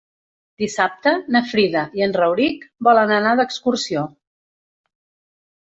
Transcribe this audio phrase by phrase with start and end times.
[0.61, 4.07] Dissabte na Frida i en Rauric volen anar d'excursió.